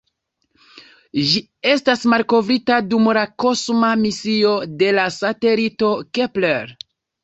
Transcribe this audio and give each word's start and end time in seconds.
Ĝi 1.31 1.41
estis 1.73 2.07
malkovrita 2.15 2.79
dum 2.89 3.13
la 3.19 3.27
kosma 3.45 3.95
misio 4.09 4.59
de 4.83 4.93
la 5.01 5.09
satelito 5.23 5.97
Kepler. 6.17 6.79